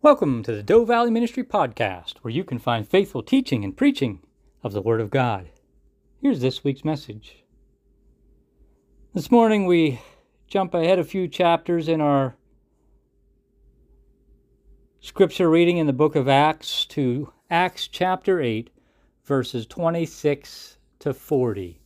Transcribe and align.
Welcome 0.00 0.44
to 0.44 0.54
the 0.54 0.62
Doe 0.62 0.84
Valley 0.84 1.10
Ministry 1.10 1.42
Podcast, 1.42 2.18
where 2.18 2.32
you 2.32 2.44
can 2.44 2.60
find 2.60 2.86
faithful 2.86 3.20
teaching 3.20 3.64
and 3.64 3.76
preaching 3.76 4.20
of 4.62 4.72
the 4.72 4.80
Word 4.80 5.00
of 5.00 5.10
God. 5.10 5.48
Here's 6.22 6.38
this 6.38 6.62
week's 6.62 6.84
message. 6.84 7.42
This 9.12 9.32
morning 9.32 9.66
we 9.66 10.00
jump 10.46 10.72
ahead 10.72 11.00
a 11.00 11.04
few 11.04 11.26
chapters 11.26 11.88
in 11.88 12.00
our 12.00 12.36
scripture 15.00 15.50
reading 15.50 15.78
in 15.78 15.88
the 15.88 15.92
book 15.92 16.14
of 16.14 16.28
Acts 16.28 16.86
to 16.86 17.32
Acts 17.50 17.88
chapter 17.88 18.40
8, 18.40 18.70
verses 19.24 19.66
26 19.66 20.78
to 21.00 21.12
40. 21.12 21.80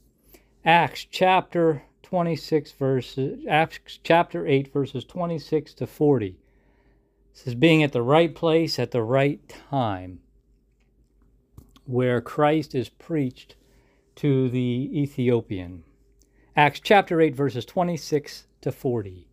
Acts 0.67 1.07
chapter 1.11 1.85
26 2.03 2.73
verses 2.73 3.47
Acts 3.49 3.99
chapter 4.05 4.47
8 4.47 4.71
verses 4.71 5.07
26 5.07 5.73
to 5.73 5.87
40. 5.87 6.42
This 7.33 7.47
is 7.47 7.55
being 7.55 7.83
at 7.83 7.93
the 7.93 8.03
right 8.03 8.35
place 8.35 8.79
at 8.79 8.91
the 8.91 9.03
right 9.03 9.41
time, 9.71 10.21
where 11.87 12.21
Christ 12.21 12.75
is 12.75 12.89
preached 12.89 13.57
to 14.17 14.49
the 14.49 14.91
Ethiopian. 14.93 15.83
Acts 16.55 16.81
chapter 16.81 17.21
8, 17.21 17.35
verses 17.35 17.65
26 17.65 18.47
to 18.61 18.71
40. 18.71 19.27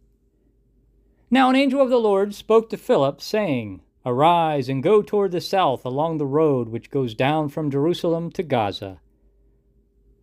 Now 1.29 1.49
an 1.49 1.55
angel 1.55 1.81
of 1.81 1.89
the 1.89 1.99
Lord 1.99 2.33
spoke 2.33 2.69
to 2.69 2.77
Philip, 2.77 3.21
saying, 3.21 3.81
Arise 4.05 4.69
and 4.69 4.81
go 4.81 5.01
toward 5.01 5.31
the 5.31 5.41
south 5.41 5.85
along 5.85 6.17
the 6.17 6.25
road 6.25 6.69
which 6.69 6.89
goes 6.89 7.13
down 7.13 7.49
from 7.49 7.69
Jerusalem 7.69 8.31
to 8.31 8.43
Gaza. 8.43 9.01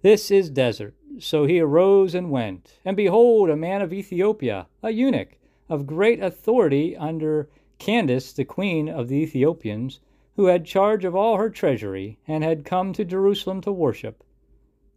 This 0.02 0.30
is 0.30 0.50
desert. 0.50 0.94
So 1.18 1.44
he 1.44 1.60
arose 1.60 2.14
and 2.14 2.30
went. 2.30 2.78
And 2.84 2.96
behold, 2.96 3.50
a 3.50 3.56
man 3.56 3.82
of 3.82 3.92
Ethiopia, 3.92 4.66
a 4.82 4.90
eunuch, 4.90 5.36
of 5.68 5.86
great 5.86 6.22
authority 6.22 6.96
under 6.96 7.48
Candace, 7.78 8.32
the 8.32 8.44
queen 8.44 8.88
of 8.88 9.08
the 9.08 9.16
Ethiopians, 9.16 10.00
who 10.36 10.46
had 10.46 10.64
charge 10.64 11.04
of 11.04 11.14
all 11.14 11.36
her 11.36 11.50
treasury, 11.50 12.18
and 12.26 12.44
had 12.44 12.64
come 12.64 12.92
to 12.92 13.04
Jerusalem 13.04 13.60
to 13.62 13.72
worship, 13.72 14.22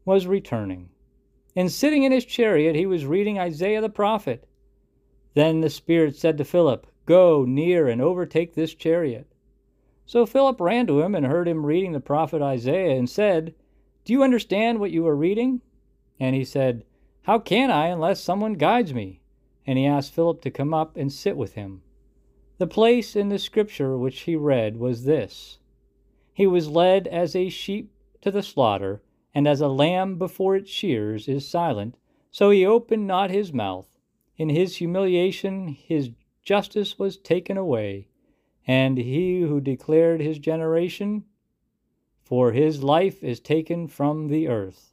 was 0.05 0.27
returning. 0.27 0.89
And 1.55 1.71
sitting 1.71 2.03
in 2.03 2.11
his 2.11 2.25
chariot, 2.25 2.75
he 2.75 2.85
was 2.85 3.05
reading 3.05 3.39
Isaiah 3.39 3.81
the 3.81 3.89
prophet. 3.89 4.47
Then 5.33 5.61
the 5.61 5.69
Spirit 5.69 6.15
said 6.15 6.37
to 6.37 6.45
Philip, 6.45 6.87
Go 7.05 7.45
near 7.45 7.87
and 7.87 8.01
overtake 8.01 8.53
this 8.53 8.73
chariot. 8.73 9.27
So 10.05 10.25
Philip 10.25 10.59
ran 10.59 10.87
to 10.87 11.01
him 11.01 11.15
and 11.15 11.25
heard 11.25 11.47
him 11.47 11.65
reading 11.65 11.91
the 11.91 11.99
prophet 11.99 12.41
Isaiah, 12.41 12.97
and 12.97 13.09
said, 13.09 13.53
Do 14.05 14.13
you 14.13 14.23
understand 14.23 14.79
what 14.79 14.91
you 14.91 15.05
are 15.07 15.15
reading? 15.15 15.61
And 16.19 16.35
he 16.35 16.43
said, 16.43 16.83
How 17.23 17.39
can 17.39 17.71
I 17.71 17.87
unless 17.87 18.21
someone 18.21 18.53
guides 18.53 18.93
me? 18.93 19.21
And 19.65 19.77
he 19.77 19.85
asked 19.85 20.13
Philip 20.13 20.41
to 20.41 20.51
come 20.51 20.73
up 20.73 20.97
and 20.97 21.11
sit 21.11 21.37
with 21.37 21.53
him. 21.53 21.81
The 22.59 22.67
place 22.67 23.15
in 23.15 23.29
the 23.29 23.39
scripture 23.39 23.97
which 23.97 24.21
he 24.21 24.35
read 24.35 24.75
was 24.75 25.05
this 25.05 25.59
He 26.33 26.45
was 26.45 26.69
led 26.69 27.07
as 27.07 27.33
a 27.33 27.47
sheep 27.47 27.93
to 28.19 28.31
the 28.31 28.43
slaughter, 28.43 29.01
and 29.33 29.47
as 29.47 29.61
a 29.61 29.69
lamb 29.69 30.17
before 30.17 30.57
its 30.57 30.69
shears 30.69 31.29
is 31.29 31.47
silent, 31.47 31.95
so 32.31 32.49
he 32.49 32.65
opened 32.65 33.07
not 33.07 33.31
his 33.31 33.53
mouth. 33.53 33.97
In 34.35 34.49
his 34.49 34.75
humiliation 34.75 35.69
his 35.69 36.11
justice 36.43 36.99
was 36.99 37.15
taken 37.15 37.55
away, 37.55 38.09
and 38.67 38.97
he 38.97 39.39
who 39.39 39.61
declared 39.61 40.19
his 40.19 40.37
generation, 40.37 41.23
for 42.21 42.51
his 42.51 42.83
life 42.83 43.23
is 43.23 43.39
taken 43.39 43.87
from 43.87 44.27
the 44.27 44.49
earth. 44.49 44.91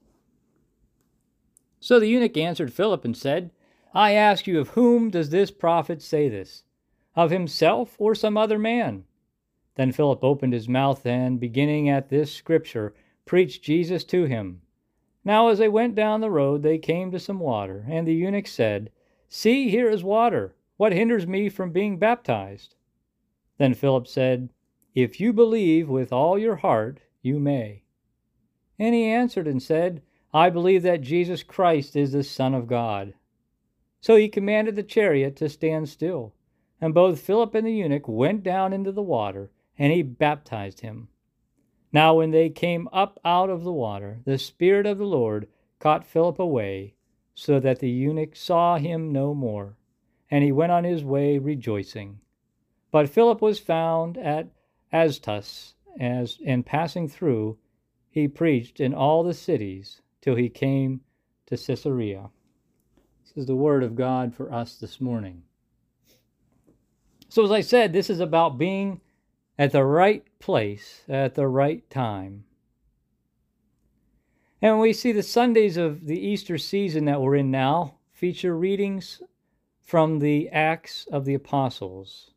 So 1.80 1.98
the 1.98 2.06
eunuch 2.06 2.36
answered 2.36 2.72
Philip 2.72 3.04
and 3.04 3.16
said, 3.16 3.50
I 3.92 4.12
ask 4.12 4.46
you, 4.46 4.60
of 4.60 4.70
whom 4.70 5.10
does 5.10 5.30
this 5.30 5.50
prophet 5.50 6.00
say 6.00 6.28
this? 6.28 6.62
Of 7.16 7.30
himself 7.30 7.96
or 7.98 8.14
some 8.14 8.36
other 8.36 8.58
man? 8.58 9.04
Then 9.74 9.90
Philip 9.90 10.22
opened 10.22 10.52
his 10.52 10.68
mouth 10.68 11.04
and, 11.04 11.40
beginning 11.40 11.88
at 11.88 12.08
this 12.08 12.32
scripture, 12.32 12.94
preached 13.24 13.64
Jesus 13.64 14.04
to 14.04 14.24
him. 14.24 14.62
Now, 15.24 15.48
as 15.48 15.58
they 15.58 15.68
went 15.68 15.96
down 15.96 16.20
the 16.20 16.30
road, 16.30 16.62
they 16.62 16.78
came 16.78 17.10
to 17.10 17.18
some 17.18 17.40
water, 17.40 17.84
and 17.88 18.06
the 18.06 18.14
eunuch 18.14 18.46
said, 18.46 18.90
See, 19.28 19.70
here 19.70 19.90
is 19.90 20.04
water. 20.04 20.54
What 20.76 20.92
hinders 20.92 21.26
me 21.26 21.48
from 21.48 21.72
being 21.72 21.98
baptized? 21.98 22.76
Then 23.58 23.74
Philip 23.74 24.06
said, 24.06 24.50
If 24.94 25.18
you 25.20 25.32
believe 25.32 25.88
with 25.88 26.12
all 26.12 26.38
your 26.38 26.56
heart, 26.56 27.00
you 27.22 27.40
may. 27.40 27.82
And 28.78 28.94
he 28.94 29.04
answered 29.04 29.48
and 29.48 29.62
said, 29.62 30.02
I 30.32 30.48
believe 30.50 30.82
that 30.84 31.00
Jesus 31.00 31.42
Christ 31.42 31.96
is 31.96 32.12
the 32.12 32.22
Son 32.22 32.54
of 32.54 32.66
God. 32.66 33.14
So 34.00 34.14
he 34.16 34.28
commanded 34.28 34.76
the 34.76 34.82
chariot 34.84 35.34
to 35.36 35.48
stand 35.48 35.88
still. 35.88 36.34
And 36.80 36.92
both 36.92 37.20
Philip 37.20 37.54
and 37.54 37.66
the 37.66 37.72
eunuch 37.72 38.06
went 38.06 38.42
down 38.42 38.72
into 38.72 38.92
the 38.92 39.02
water, 39.02 39.50
and 39.78 39.92
he 39.92 40.02
baptized 40.02 40.80
him. 40.80 41.08
Now, 41.92 42.14
when 42.16 42.30
they 42.30 42.50
came 42.50 42.88
up 42.92 43.18
out 43.24 43.48
of 43.48 43.64
the 43.64 43.72
water, 43.72 44.20
the 44.24 44.38
Spirit 44.38 44.86
of 44.86 44.98
the 44.98 45.06
Lord 45.06 45.48
caught 45.78 46.04
Philip 46.04 46.38
away, 46.38 46.94
so 47.34 47.60
that 47.60 47.78
the 47.78 47.90
eunuch 47.90 48.36
saw 48.36 48.76
him 48.76 49.12
no 49.12 49.34
more, 49.34 49.76
and 50.30 50.44
he 50.44 50.52
went 50.52 50.72
on 50.72 50.84
his 50.84 51.04
way 51.04 51.38
rejoicing. 51.38 52.20
But 52.90 53.08
Philip 53.08 53.40
was 53.40 53.58
found 53.58 54.18
at 54.18 54.48
Azotus, 54.92 55.74
as, 55.98 56.38
and 56.44 56.66
passing 56.66 57.08
through, 57.08 57.58
he 58.10 58.28
preached 58.28 58.80
in 58.80 58.94
all 58.94 59.22
the 59.22 59.34
cities 59.34 60.00
till 60.20 60.34
he 60.34 60.48
came 60.48 61.00
to 61.46 61.56
Caesarea. 61.56 62.30
This 63.22 63.36
is 63.36 63.46
the 63.46 63.56
word 63.56 63.82
of 63.82 63.96
God 63.96 64.34
for 64.34 64.52
us 64.52 64.76
this 64.76 65.00
morning. 65.00 65.42
So, 67.36 67.44
as 67.44 67.52
I 67.52 67.60
said, 67.60 67.92
this 67.92 68.08
is 68.08 68.18
about 68.18 68.56
being 68.56 69.02
at 69.58 69.72
the 69.72 69.84
right 69.84 70.24
place 70.38 71.02
at 71.06 71.34
the 71.34 71.46
right 71.46 71.84
time. 71.90 72.46
And 74.62 74.80
we 74.80 74.94
see 74.94 75.12
the 75.12 75.22
Sundays 75.22 75.76
of 75.76 76.06
the 76.06 76.18
Easter 76.18 76.56
season 76.56 77.04
that 77.04 77.20
we're 77.20 77.36
in 77.36 77.50
now 77.50 77.96
feature 78.10 78.56
readings 78.56 79.20
from 79.82 80.20
the 80.20 80.48
Acts 80.48 81.06
of 81.12 81.26
the 81.26 81.34
Apostles 81.34 82.30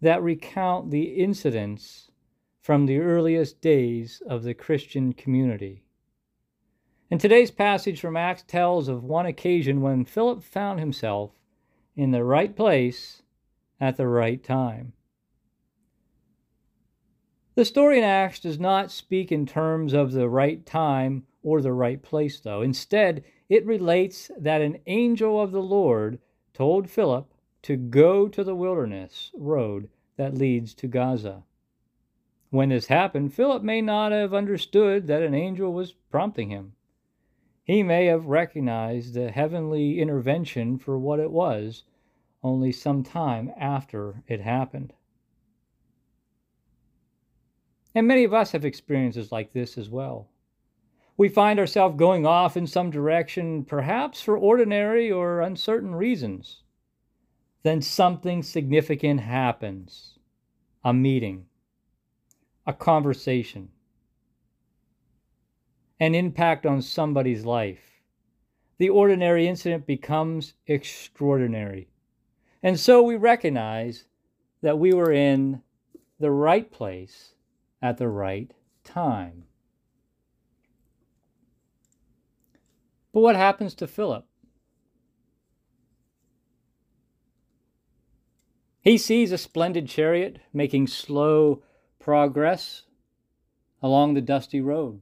that 0.00 0.22
recount 0.22 0.92
the 0.92 1.20
incidents 1.20 2.12
from 2.60 2.86
the 2.86 3.00
earliest 3.00 3.60
days 3.60 4.22
of 4.28 4.44
the 4.44 4.54
Christian 4.54 5.12
community. 5.12 5.82
And 7.10 7.20
today's 7.20 7.50
passage 7.50 8.00
from 8.00 8.16
Acts 8.16 8.44
tells 8.46 8.86
of 8.86 9.02
one 9.02 9.26
occasion 9.26 9.80
when 9.80 10.04
Philip 10.04 10.44
found 10.44 10.78
himself 10.78 11.32
in 11.96 12.12
the 12.12 12.22
right 12.22 12.54
place 12.54 13.19
at 13.80 13.96
the 13.96 14.06
right 14.06 14.42
time. 14.44 14.92
The 17.54 17.64
story 17.64 17.98
in 17.98 18.04
Acts 18.04 18.40
does 18.40 18.60
not 18.60 18.90
speak 18.90 19.32
in 19.32 19.46
terms 19.46 19.92
of 19.92 20.12
the 20.12 20.28
right 20.28 20.64
time 20.64 21.24
or 21.42 21.60
the 21.60 21.72
right 21.72 22.02
place, 22.02 22.38
though. 22.40 22.62
Instead, 22.62 23.24
it 23.48 23.66
relates 23.66 24.30
that 24.38 24.62
an 24.62 24.78
angel 24.86 25.40
of 25.40 25.50
the 25.50 25.62
Lord 25.62 26.20
told 26.54 26.88
Philip 26.88 27.32
to 27.62 27.76
go 27.76 28.28
to 28.28 28.44
the 28.44 28.54
wilderness 28.54 29.30
road 29.34 29.88
that 30.16 30.36
leads 30.36 30.74
to 30.74 30.86
Gaza. 30.86 31.42
When 32.50 32.70
this 32.70 32.86
happened, 32.86 33.34
Philip 33.34 33.62
may 33.62 33.80
not 33.80 34.12
have 34.12 34.34
understood 34.34 35.06
that 35.06 35.22
an 35.22 35.34
angel 35.34 35.72
was 35.72 35.92
prompting 35.92 36.50
him. 36.50 36.72
He 37.62 37.82
may 37.82 38.06
have 38.06 38.26
recognized 38.26 39.14
the 39.14 39.30
heavenly 39.30 40.00
intervention 40.00 40.78
for 40.78 40.98
what 40.98 41.20
it 41.20 41.30
was 41.30 41.84
only 42.42 42.72
some 42.72 43.02
time 43.02 43.50
after 43.58 44.22
it 44.26 44.40
happened. 44.40 44.92
And 47.94 48.06
many 48.06 48.24
of 48.24 48.32
us 48.32 48.52
have 48.52 48.64
experiences 48.64 49.32
like 49.32 49.52
this 49.52 49.76
as 49.76 49.90
well. 49.90 50.28
We 51.16 51.28
find 51.28 51.58
ourselves 51.58 51.98
going 51.98 52.24
off 52.24 52.56
in 52.56 52.66
some 52.66 52.90
direction, 52.90 53.64
perhaps 53.64 54.22
for 54.22 54.38
ordinary 54.38 55.10
or 55.12 55.40
uncertain 55.40 55.94
reasons. 55.94 56.62
Then 57.62 57.82
something 57.82 58.42
significant 58.42 59.20
happens 59.20 60.18
a 60.82 60.94
meeting, 60.94 61.44
a 62.66 62.72
conversation, 62.72 63.68
an 65.98 66.14
impact 66.14 66.64
on 66.64 66.80
somebody's 66.80 67.44
life. 67.44 68.00
The 68.78 68.88
ordinary 68.88 69.46
incident 69.46 69.86
becomes 69.86 70.54
extraordinary. 70.66 71.89
And 72.62 72.78
so 72.78 73.02
we 73.02 73.16
recognize 73.16 74.04
that 74.62 74.78
we 74.78 74.92
were 74.92 75.12
in 75.12 75.62
the 76.18 76.30
right 76.30 76.70
place 76.70 77.34
at 77.80 77.96
the 77.96 78.08
right 78.08 78.52
time. 78.84 79.44
But 83.12 83.20
what 83.20 83.36
happens 83.36 83.74
to 83.76 83.86
Philip? 83.86 84.26
He 88.82 88.96
sees 88.96 89.32
a 89.32 89.38
splendid 89.38 89.88
chariot 89.88 90.38
making 90.52 90.86
slow 90.86 91.62
progress 91.98 92.82
along 93.82 94.14
the 94.14 94.20
dusty 94.20 94.60
road. 94.60 95.00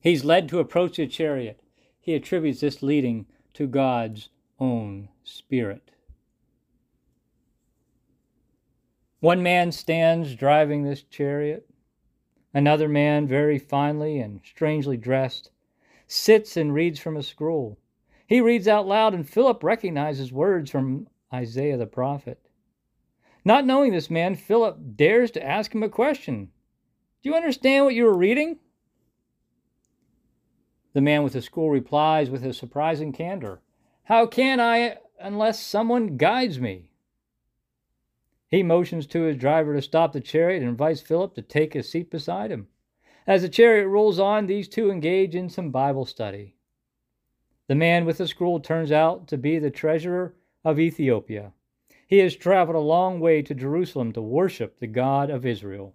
He's 0.00 0.24
led 0.24 0.48
to 0.50 0.58
approach 0.58 0.96
the 0.96 1.06
chariot. 1.06 1.60
He 2.00 2.14
attributes 2.14 2.60
this 2.60 2.82
leading 2.82 3.26
to 3.54 3.66
God's 3.66 4.28
own 4.58 5.08
spirit. 5.24 5.90
One 9.20 9.42
man 9.42 9.72
stands 9.72 10.34
driving 10.34 10.84
this 10.84 11.02
chariot. 11.02 11.66
Another 12.52 12.88
man, 12.88 13.26
very 13.26 13.58
finely 13.58 14.20
and 14.20 14.40
strangely 14.44 14.96
dressed, 14.96 15.50
sits 16.06 16.56
and 16.56 16.74
reads 16.74 17.00
from 17.00 17.16
a 17.16 17.22
scroll. 17.22 17.78
He 18.26 18.40
reads 18.40 18.68
out 18.68 18.86
loud, 18.86 19.14
and 19.14 19.28
Philip 19.28 19.64
recognizes 19.64 20.32
words 20.32 20.70
from 20.70 21.08
Isaiah 21.32 21.76
the 21.76 21.86
prophet. 21.86 22.38
Not 23.44 23.66
knowing 23.66 23.92
this 23.92 24.10
man, 24.10 24.34
Philip 24.34 24.78
dares 24.96 25.30
to 25.32 25.44
ask 25.44 25.74
him 25.74 25.82
a 25.82 25.88
question 25.88 26.50
Do 27.22 27.30
you 27.30 27.34
understand 27.34 27.84
what 27.84 27.94
you 27.94 28.06
are 28.06 28.16
reading? 28.16 28.58
The 30.92 31.00
man 31.00 31.24
with 31.24 31.32
the 31.32 31.42
scroll 31.42 31.70
replies 31.70 32.30
with 32.30 32.44
a 32.44 32.52
surprising 32.52 33.12
candor 33.12 33.60
How 34.04 34.26
can 34.26 34.60
I 34.60 34.98
unless 35.20 35.60
someone 35.60 36.16
guides 36.16 36.60
me? 36.60 36.90
He 38.48 38.62
motions 38.62 39.06
to 39.08 39.22
his 39.22 39.36
driver 39.36 39.74
to 39.74 39.82
stop 39.82 40.12
the 40.12 40.20
chariot 40.20 40.60
and 40.60 40.68
invites 40.68 41.00
Philip 41.00 41.34
to 41.34 41.42
take 41.42 41.74
a 41.74 41.82
seat 41.82 42.10
beside 42.10 42.50
him. 42.50 42.68
As 43.26 43.42
the 43.42 43.48
chariot 43.48 43.88
rolls 43.88 44.18
on, 44.18 44.46
these 44.46 44.68
two 44.68 44.90
engage 44.90 45.34
in 45.34 45.48
some 45.48 45.70
Bible 45.70 46.04
study. 46.04 46.54
The 47.66 47.74
man 47.74 48.04
with 48.04 48.18
the 48.18 48.28
scroll 48.28 48.60
turns 48.60 48.92
out 48.92 49.26
to 49.28 49.38
be 49.38 49.58
the 49.58 49.70
treasurer 49.70 50.34
of 50.64 50.78
Ethiopia. 50.78 51.52
He 52.06 52.18
has 52.18 52.36
traveled 52.36 52.76
a 52.76 52.80
long 52.80 53.20
way 53.20 53.40
to 53.42 53.54
Jerusalem 53.54 54.12
to 54.12 54.20
worship 54.20 54.78
the 54.78 54.86
God 54.86 55.30
of 55.30 55.46
Israel. 55.46 55.94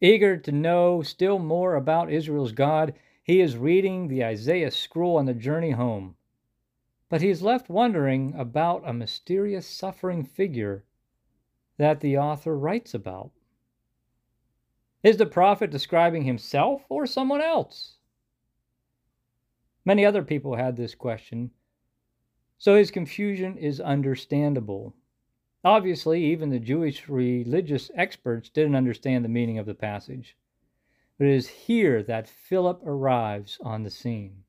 Eager 0.00 0.36
to 0.36 0.52
know 0.52 1.02
still 1.02 1.38
more 1.38 1.76
about 1.76 2.12
Israel's 2.12 2.52
God, 2.52 2.94
he 3.26 3.40
is 3.40 3.56
reading 3.56 4.08
the 4.08 4.24
Isaiah 4.24 4.70
scroll 4.70 5.18
on 5.18 5.26
the 5.26 5.34
journey 5.34 5.72
home 5.72 6.16
but 7.08 7.22
he 7.22 7.28
is 7.28 7.42
left 7.42 7.68
wondering 7.68 8.34
about 8.36 8.82
a 8.84 8.92
mysterious 8.92 9.66
suffering 9.66 10.24
figure 10.24 10.84
that 11.76 12.00
the 12.00 12.18
author 12.18 12.56
writes 12.58 12.94
about. 12.94 13.30
Is 15.02 15.16
the 15.16 15.26
prophet 15.26 15.70
describing 15.70 16.24
himself 16.24 16.82
or 16.88 17.06
someone 17.06 17.40
else? 17.40 17.98
Many 19.84 20.04
other 20.04 20.22
people 20.22 20.56
had 20.56 20.76
this 20.76 20.96
question, 20.96 21.52
so 22.58 22.74
his 22.74 22.90
confusion 22.90 23.56
is 23.56 23.78
understandable. 23.80 24.94
Obviously, 25.62 26.24
even 26.24 26.50
the 26.50 26.58
Jewish 26.58 27.08
religious 27.08 27.90
experts 27.94 28.48
didn't 28.48 28.74
understand 28.74 29.24
the 29.24 29.28
meaning 29.28 29.58
of 29.58 29.66
the 29.66 29.74
passage. 29.74 30.36
But 31.18 31.28
it 31.28 31.34
is 31.34 31.48
here 31.48 32.02
that 32.02 32.28
Philip 32.28 32.82
arrives 32.84 33.58
on 33.62 33.82
the 33.82 33.90
scene. 33.90 34.44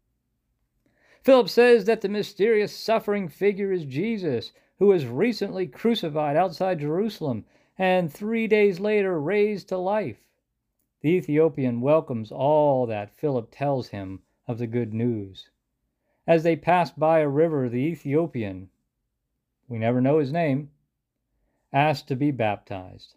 Philip 1.22 1.50
says 1.50 1.86
that 1.86 2.02
the 2.02 2.10
mysterious 2.10 2.74
suffering 2.74 3.28
figure 3.28 3.72
is 3.72 3.84
Jesus, 3.84 4.54
who 4.80 4.88
was 4.88 5.06
recently 5.06 5.68
crucified 5.68 6.38
outside 6.38 6.80
Jerusalem 6.80 7.46
and 7.78 8.12
three 8.12 8.48
days 8.48 8.80
later 8.80 9.20
raised 9.20 9.70
to 9.70 9.78
life. 9.78 10.24
The 11.02 11.10
Ethiopian 11.10 11.82
welcomes 11.82 12.32
all 12.32 12.86
that 12.88 13.12
Philip 13.12 13.50
tells 13.52 13.90
him 13.90 14.22
of 14.48 14.58
the 14.58 14.68
good 14.68 14.94
news. 14.94 15.50
As 16.26 16.44
they 16.44 16.56
pass 16.56 16.92
by 16.92 17.20
a 17.20 17.28
river, 17.28 17.70
the 17.70 17.78
Ethiopian, 17.78 18.70
we 19.68 19.78
never 19.78 20.00
know 20.00 20.20
his 20.20 20.32
name, 20.32 20.72
asks 21.74 22.08
to 22.08 22.16
be 22.16 22.32
baptized. 22.32 23.17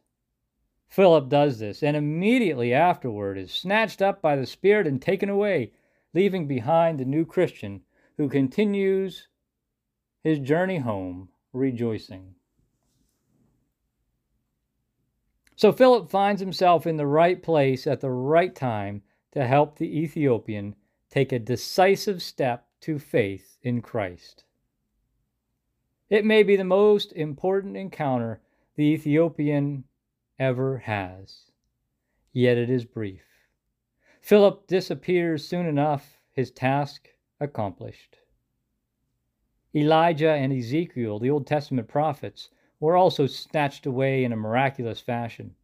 Philip 0.90 1.28
does 1.28 1.60
this, 1.60 1.84
and 1.84 1.96
immediately 1.96 2.74
afterward 2.74 3.38
is 3.38 3.52
snatched 3.52 4.02
up 4.02 4.20
by 4.20 4.34
the 4.34 4.44
Spirit 4.44 4.88
and 4.88 5.00
taken 5.00 5.28
away, 5.28 5.72
leaving 6.12 6.48
behind 6.48 6.98
the 6.98 7.04
new 7.04 7.24
Christian 7.24 7.82
who 8.16 8.28
continues 8.28 9.28
his 10.24 10.40
journey 10.40 10.78
home 10.78 11.28
rejoicing. 11.52 12.34
So 15.54 15.70
Philip 15.70 16.10
finds 16.10 16.40
himself 16.40 16.86
in 16.86 16.96
the 16.96 17.06
right 17.06 17.40
place 17.40 17.86
at 17.86 18.00
the 18.00 18.10
right 18.10 18.54
time 18.54 19.02
to 19.32 19.46
help 19.46 19.78
the 19.78 19.96
Ethiopian 20.00 20.74
take 21.08 21.30
a 21.30 21.38
decisive 21.38 22.20
step 22.20 22.66
to 22.80 22.98
faith 22.98 23.58
in 23.62 23.80
Christ. 23.80 24.42
It 26.08 26.24
may 26.24 26.42
be 26.42 26.56
the 26.56 26.64
most 26.64 27.12
important 27.12 27.76
encounter 27.76 28.40
the 28.74 28.84
Ethiopian 28.84 29.84
ever 30.40 30.78
has, 30.78 31.52
yet 32.32 32.56
it 32.56 32.70
is 32.70 32.86
brief. 32.86 33.22
Philip 34.22 34.66
disappears 34.66 35.46
soon 35.46 35.66
enough, 35.66 36.18
his 36.32 36.50
task 36.50 37.10
accomplished. 37.38 38.16
Elijah 39.74 40.32
and 40.32 40.50
Ezekiel, 40.50 41.18
the 41.18 41.30
Old 41.30 41.46
Testament 41.46 41.88
prophets, 41.88 42.48
were 42.80 42.96
also 42.96 43.26
snatched 43.26 43.84
away 43.84 44.24
in 44.24 44.32
a 44.32 44.36
miraculous 44.36 44.98
fashion. 44.98 45.54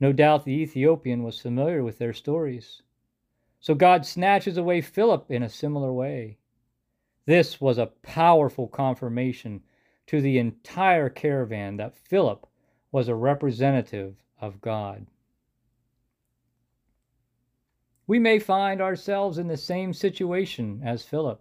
No 0.00 0.10
doubt 0.10 0.46
the 0.46 0.62
Ethiopian 0.62 1.22
was 1.22 1.38
familiar 1.38 1.84
with 1.84 1.98
their 1.98 2.14
stories. 2.14 2.82
So 3.60 3.74
God 3.74 4.06
snatches 4.06 4.56
away 4.56 4.80
Philip 4.80 5.30
in 5.30 5.42
a 5.42 5.50
similar 5.50 5.92
way. 5.92 6.38
This 7.26 7.60
was 7.60 7.76
a 7.76 7.92
powerful 8.02 8.66
confirmation 8.66 9.62
to 10.06 10.22
the 10.22 10.38
entire 10.38 11.10
caravan 11.10 11.76
that 11.76 11.94
Philip 11.94 12.46
was 12.92 13.08
a 13.08 13.14
representative 13.14 14.16
of 14.40 14.60
God 14.60 15.06
we 18.10 18.18
may 18.18 18.40
find 18.40 18.80
ourselves 18.80 19.38
in 19.38 19.46
the 19.46 19.56
same 19.56 19.92
situation 19.92 20.82
as 20.84 21.04
Philip. 21.04 21.40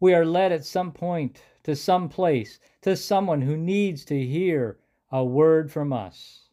We 0.00 0.14
are 0.14 0.24
led 0.24 0.50
at 0.50 0.64
some 0.64 0.92
point 0.92 1.42
to 1.64 1.76
some 1.76 2.08
place, 2.08 2.58
to 2.80 2.96
someone 2.96 3.42
who 3.42 3.58
needs 3.58 4.06
to 4.06 4.18
hear 4.18 4.78
a 5.10 5.22
word 5.22 5.70
from 5.70 5.92
us. 5.92 6.48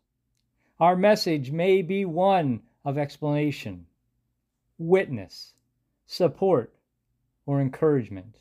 Our 0.82 0.98
message 0.98 1.50
may 1.50 1.82
be 1.82 2.04
one 2.04 2.64
of 2.84 2.98
explanation, 2.98 3.86
witness, 4.78 5.54
support, 6.06 6.76
or 7.46 7.62
encouragement. 7.62 8.40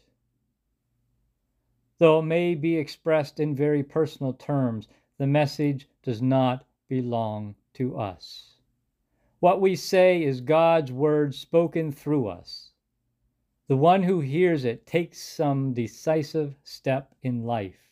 Though 1.98 2.18
it 2.18 2.24
may 2.24 2.56
be 2.56 2.76
expressed 2.76 3.38
in 3.38 3.54
very 3.54 3.84
personal 3.84 4.32
terms, 4.32 4.88
the 5.18 5.26
message 5.26 5.88
does 6.02 6.22
not 6.22 6.64
belong 6.88 7.54
to 7.74 7.98
us. 7.98 8.54
What 9.40 9.60
we 9.60 9.76
say 9.76 10.22
is 10.22 10.40
God's 10.40 10.90
word 10.90 11.34
spoken 11.34 11.92
through 11.92 12.28
us. 12.28 12.70
The 13.68 13.76
one 13.76 14.02
who 14.02 14.20
hears 14.20 14.64
it 14.64 14.86
takes 14.86 15.20
some 15.20 15.74
decisive 15.74 16.56
step 16.62 17.14
in 17.22 17.44
life. 17.44 17.90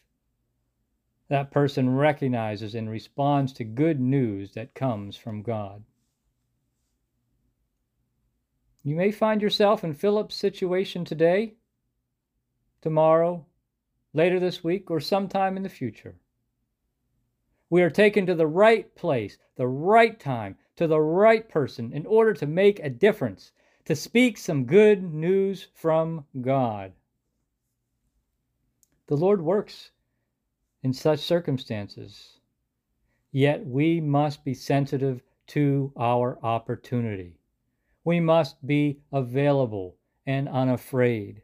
That 1.28 1.50
person 1.50 1.94
recognizes 1.94 2.74
and 2.74 2.88
responds 2.88 3.52
to 3.54 3.64
good 3.64 4.00
news 4.00 4.52
that 4.52 4.74
comes 4.74 5.16
from 5.16 5.42
God. 5.42 5.84
You 8.82 8.94
may 8.94 9.10
find 9.10 9.42
yourself 9.42 9.82
in 9.82 9.94
Philip's 9.94 10.36
situation 10.36 11.04
today, 11.04 11.54
tomorrow, 12.80 13.44
later 14.12 14.38
this 14.38 14.62
week, 14.62 14.90
or 14.90 15.00
sometime 15.00 15.56
in 15.56 15.64
the 15.64 15.68
future. 15.68 16.14
We 17.68 17.82
are 17.82 17.90
taken 17.90 18.26
to 18.26 18.34
the 18.34 18.46
right 18.46 18.94
place, 18.94 19.38
the 19.56 19.66
right 19.66 20.18
time, 20.18 20.56
to 20.76 20.86
the 20.86 21.00
right 21.00 21.48
person 21.48 21.92
in 21.92 22.06
order 22.06 22.32
to 22.34 22.46
make 22.46 22.78
a 22.80 22.90
difference, 22.90 23.52
to 23.86 23.96
speak 23.96 24.38
some 24.38 24.66
good 24.66 25.02
news 25.02 25.66
from 25.74 26.26
God. 26.40 26.92
The 29.08 29.16
Lord 29.16 29.40
works 29.40 29.90
in 30.82 30.92
such 30.92 31.20
circumstances, 31.20 32.38
yet 33.32 33.66
we 33.66 34.00
must 34.00 34.44
be 34.44 34.54
sensitive 34.54 35.22
to 35.48 35.92
our 35.96 36.38
opportunity. 36.42 37.38
We 38.04 38.20
must 38.20 38.64
be 38.66 39.00
available 39.12 39.96
and 40.26 40.48
unafraid. 40.48 41.42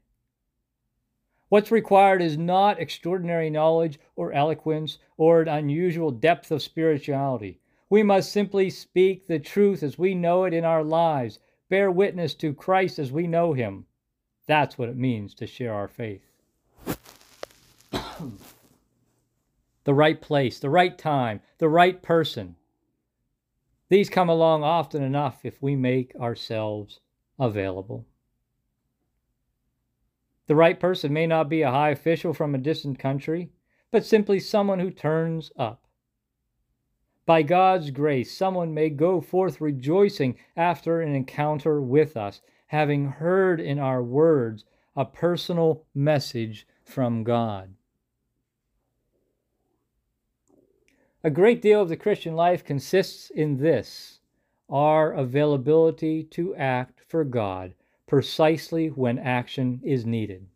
What's 1.53 1.71
required 1.71 2.23
is 2.23 2.39
not 2.39 2.81
extraordinary 2.81 3.51
knowledge 3.51 4.01
or 4.17 4.33
eloquence 4.33 4.97
or 5.19 5.43
an 5.43 5.49
unusual 5.49 6.11
depth 6.11 6.51
of 6.51 6.63
spirituality. 6.63 7.61
We 7.91 8.03
must 8.03 8.33
simply 8.33 8.71
speak 8.71 9.27
the 9.27 9.39
truth 9.39 9.83
as 9.83 9.99
we 9.99 10.15
know 10.15 10.45
it 10.45 10.55
in 10.55 10.65
our 10.65 10.83
lives, 10.83 11.41
bear 11.69 11.91
witness 11.91 12.33
to 12.37 12.55
Christ 12.55 12.99
as 12.99 13.13
we 13.13 13.27
know 13.27 13.53
him. 13.53 13.85
That's 14.47 14.79
what 14.79 14.89
it 14.89 14.97
means 14.97 15.35
to 15.35 15.47
share 15.47 15.75
our 15.75 15.89
faith. 15.89 16.25
the 19.85 19.93
right 19.93 20.23
place, 20.23 20.59
the 20.59 20.71
right 20.71 20.97
time, 20.97 21.43
the 21.59 21.69
right 21.69 22.01
person. 22.01 22.57
These 23.91 24.09
come 24.09 24.31
along 24.31 24.65
often 24.65 25.03
enough 25.03 25.45
if 25.45 25.61
we 25.61 25.77
make 25.77 26.17
ourselves 26.17 27.01
available. 27.39 28.07
The 30.53 30.57
right 30.57 30.79
person 30.79 31.15
may 31.15 31.27
not 31.27 31.49
be 31.49 31.63
a 31.63 31.71
high 31.71 31.89
official 31.89 32.35
from 32.35 32.55
a 32.55 32.59
distant 32.59 32.99
country, 32.99 33.49
but 33.91 34.05
simply 34.05 34.39
someone 34.39 34.81
who 34.81 34.91
turns 34.91 35.51
up. 35.57 35.87
By 37.25 37.41
God's 37.41 37.91
grace, 37.91 38.37
someone 38.37 38.75
may 38.75 38.91
go 38.91 39.23
forth 39.23 39.63
rejoicing 39.63 40.37
after 40.55 41.01
an 41.01 41.15
encounter 41.15 41.81
with 41.81 42.19
us, 42.19 42.43
having 42.67 43.13
heard 43.13 43.61
in 43.61 43.79
our 43.79 44.03
words 44.03 44.67
a 44.95 45.07
personal 45.07 45.87
message 45.95 46.67
from 46.85 47.25
God. 47.25 47.73
A 51.25 51.31
great 51.31 51.63
deal 51.63 51.81
of 51.81 51.89
the 51.89 51.97
Christian 51.97 52.37
life 52.37 52.63
consists 52.63 53.31
in 53.31 53.57
this 53.57 54.21
our 54.69 55.15
availability 55.15 56.23
to 56.25 56.55
act 56.57 57.01
for 57.09 57.25
God 57.25 57.73
precisely 58.13 58.89
when 58.89 59.19
action 59.19 59.81
is 59.83 60.05
needed. 60.05 60.47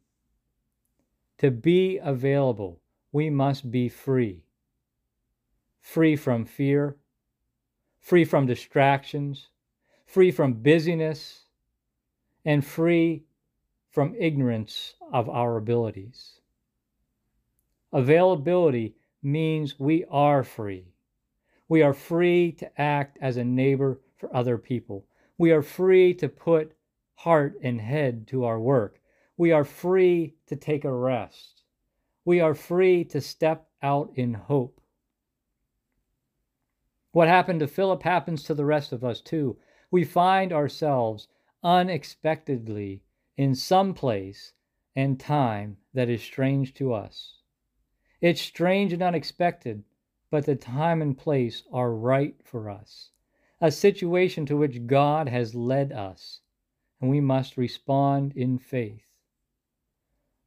To 1.39 1.51
be 1.51 1.97
available, 1.97 2.83
we 3.13 3.31
must 3.31 3.71
be 3.71 3.89
free. 3.89 4.43
Free 5.81 6.17
from 6.17 6.45
fear, 6.45 6.99
free 7.99 8.27
from 8.27 8.45
distractions, 8.45 9.49
free 10.05 10.31
from 10.31 10.53
busyness, 10.53 11.47
and 12.45 12.63
free 12.63 13.25
from 13.89 14.15
ignorance 14.19 14.93
of 15.11 15.27
our 15.31 15.57
abilities. 15.57 16.41
Availability 17.91 18.97
means 19.23 19.81
we 19.81 20.05
are 20.11 20.45
free. 20.45 20.93
We 21.71 21.81
are 21.81 21.95
free 21.95 22.53
to 22.59 22.71
act 22.79 23.17
as 23.23 23.39
a 23.39 23.45
neighbor 23.45 23.99
for 24.19 24.37
other 24.37 24.59
people. 24.59 25.07
We 25.39 25.53
are 25.53 25.63
free 25.63 26.13
to 26.17 26.29
put 26.29 26.76
heart 27.17 27.59
and 27.63 27.81
head 27.81 28.27
to 28.29 28.45
our 28.45 28.61
work. 28.61 29.01
We 29.37 29.53
are 29.53 29.65
free 29.65 30.35
to 30.47 30.57
take 30.57 30.85
a 30.85 30.93
rest. 30.93 31.63
We 32.25 32.41
are 32.41 32.55
free 32.55 33.05
to 33.05 33.21
step 33.21 33.69
out 33.83 34.13
in 34.15 34.35
hope. 34.35 34.81
What 37.13 37.29
happened 37.29 37.61
to 37.61 37.67
Philip 37.67 38.03
happens 38.03 38.43
to 38.45 38.55
the 38.55 38.65
rest 38.65 38.93
of 38.93 39.05
us 39.05 39.21
too. 39.21 39.59
We 39.91 40.05
find 40.05 40.53
ourselves 40.53 41.29
unexpectedly 41.63 43.03
in 43.37 43.55
some 43.55 43.95
place 43.95 44.53
and 44.95 45.19
time 45.19 45.77
that 45.95 46.09
is 46.09 46.23
strange 46.23 46.75
to 46.75 46.93
us. 46.93 47.35
It's 48.21 48.41
strange 48.41 48.93
and 48.93 49.03
unexpected, 49.03 49.85
but 50.31 50.47
the 50.47 50.57
time 50.57 51.03
and 51.03 51.17
place 51.17 51.63
are 51.73 51.93
right 51.93 52.35
for 52.45 52.71
us, 52.71 53.11
a 53.61 53.71
situation 53.71 54.47
to 54.47 54.57
which 54.57 54.87
God 54.87 55.29
has 55.29 55.55
led 55.55 55.93
us, 55.93 56.41
and 57.01 57.11
we 57.11 57.21
must 57.21 57.57
respond 57.57 58.33
in 58.37 58.59
faith. 58.59 59.03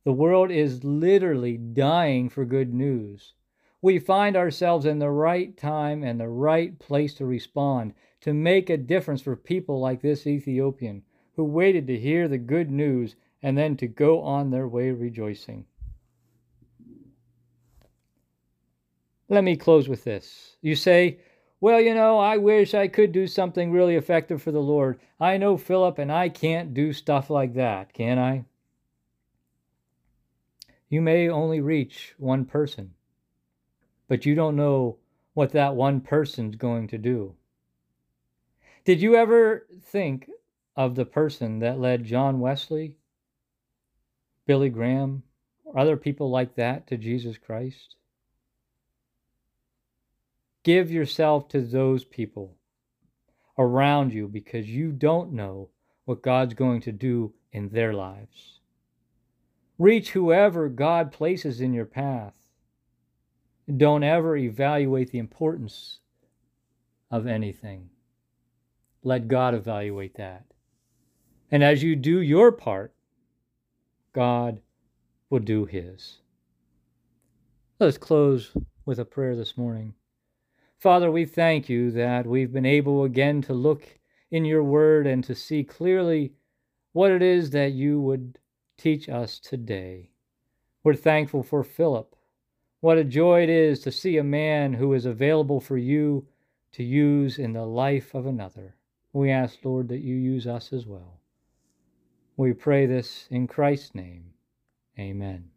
The 0.03 0.13
world 0.13 0.50
is 0.50 0.84
literally 0.84 1.58
dying 1.58 2.29
for 2.29 2.46
good 2.46 2.74
news. 2.74 3.34
We 3.82 4.00
find 4.00 4.36
ourselves 4.36 4.86
in 4.86 5.00
the 5.00 5.10
right 5.10 5.56
time 5.56 6.03
and 6.03 6.20
the 6.20 6.29
right 6.29 6.77
place 6.79 7.13
to 7.15 7.25
respond, 7.25 7.94
to 8.22 8.34
make 8.34 8.70
a 8.70 8.77
difference 8.77 9.22
for 9.22 9.36
people 9.36 9.79
like 9.79 10.01
this 10.01 10.25
Ethiopian 10.25 11.03
who 11.36 11.44
waited 11.44 11.88
to 11.88 11.98
hear 11.98 12.27
the 12.27 12.38
good 12.38 12.70
news 12.70 13.15
and 13.41 13.58
then 13.58 13.77
to 13.77 13.88
go 13.88 14.22
on 14.22 14.51
their 14.51 14.68
way 14.68 14.91
rejoicing. 14.91 15.65
Let 19.29 19.44
me 19.44 19.56
close 19.56 19.88
with 19.88 20.03
this. 20.03 20.58
You 20.62 20.75
say, 20.75 21.20
well, 21.62 21.82
you 21.82 21.94
know, 21.94 22.18
I 22.20 22.38
wish 22.38 22.74
I 22.74 22.88
could 22.88 23.12
do 23.12 23.28
something 23.28 23.72
really 23.72 23.96
effective 23.96 24.42
for 24.42 24.51
the 24.51 24.62
Lord. 24.62 25.00
I 25.20 25.38
know 25.38 25.58
Philip, 25.58 25.98
and 25.98 26.12
I 26.12 26.30
can't 26.30 26.74
do 26.74 26.94
stuff 26.94 27.30
like 27.30 27.54
that, 27.56 27.94
can 27.94 28.18
I? 28.18 28.46
You 30.88 31.01
may 31.01 31.30
only 31.30 31.60
reach 31.60 32.16
one 32.18 32.46
person, 32.46 32.94
but 34.08 34.25
you 34.25 34.36
don't 34.36 34.56
know 34.56 34.98
what 35.34 35.51
that 35.51 35.75
one 35.75 36.01
person's 36.01 36.56
going 36.56 36.88
to 36.88 36.98
do. 36.98 37.36
Did 38.86 39.01
you 39.01 39.16
ever 39.16 39.68
think 39.84 40.30
of 40.75 40.96
the 40.96 41.06
person 41.06 41.60
that 41.60 41.80
led 41.80 42.06
John 42.06 42.39
Wesley, 42.39 42.96
Billy 44.48 44.70
Graham, 44.70 45.24
or 45.66 45.78
other 45.78 45.98
people 45.98 46.32
like 46.32 46.56
that 46.56 46.88
to 46.88 46.98
Jesus 46.98 47.38
Christ? 47.38 47.98
Give 50.63 50.92
yourself 50.92 51.48
to 51.50 51.62
those 51.62 52.04
people 52.04 52.56
around 53.58 54.13
you 54.13 54.28
because 54.28 54.70
you 54.70 54.92
don't 54.92 55.34
know 55.34 55.70
what 56.06 56.22
God's 56.22 56.54
going 56.54 56.82
to 56.82 56.92
do 56.92 57.34
in 57.51 57.70
their 57.70 57.94
lives. 57.94 58.60
Reach 59.78 60.12
whoever 60.12 60.68
God 60.68 61.12
places 61.12 61.62
in 61.62 61.74
your 61.74 61.86
path. 61.86 62.36
Don't 63.78 64.04
ever 64.04 64.36
evaluate 64.36 65.12
the 65.12 65.20
importance 65.20 66.00
of 67.12 67.28
anything. 67.28 67.89
Let 69.04 69.28
God 69.28 69.54
evaluate 69.54 70.16
that. 70.16 70.46
And 71.51 71.63
as 71.63 71.82
you 71.82 71.96
do 71.96 72.20
your 72.22 72.51
part, 72.51 72.94
God 74.13 74.62
will 75.30 75.39
do 75.39 75.66
his. 75.66 76.18
Let's 77.80 77.98
close 77.98 78.51
with 78.86 79.00
a 79.00 79.06
prayer 79.06 79.36
this 79.36 79.58
morning. 79.58 79.94
Father, 80.79 81.12
we 81.12 81.25
thank 81.25 81.67
you 81.67 81.91
that 81.91 82.25
we've 82.25 82.53
been 82.53 82.65
able 82.65 83.03
again 83.03 83.41
to 83.41 83.53
look 83.53 84.00
in 84.31 84.45
your 84.45 84.63
word 84.63 85.05
and 85.05 85.21
to 85.25 85.36
see 85.36 85.62
clearly 85.62 86.31
what 86.93 87.12
it 87.12 87.21
is 87.21 87.50
that 87.50 87.74
you 87.74 88.00
would 88.00 88.39
teach 88.77 89.09
us 89.09 89.39
today. 89.39 90.12
We're 90.81 90.93
thankful 90.93 91.43
for 91.43 91.65
Philip. 91.65 92.15
What 92.79 92.98
a 92.98 93.03
joy 93.03 93.43
it 93.43 93.50
is 93.50 93.81
to 93.81 93.91
see 93.91 94.15
a 94.17 94.24
man 94.24 94.74
who 94.74 94.93
is 94.93 95.05
available 95.05 95.59
for 95.59 95.77
you 95.77 96.25
to 96.71 96.83
use 96.83 97.38
in 97.38 97.51
the 97.51 97.65
life 97.65 98.13
of 98.15 98.25
another. 98.25 98.75
We 99.12 99.31
ask, 99.31 99.59
Lord, 99.65 99.89
that 99.89 100.00
you 100.00 100.15
use 100.15 100.48
us 100.48 100.71
as 100.71 100.86
well. 100.86 101.19
We 102.38 102.53
pray 102.53 102.86
this 102.86 103.27
in 103.29 103.48
Christ's 103.48 103.95
name. 103.95 104.31
Amen. 104.98 105.50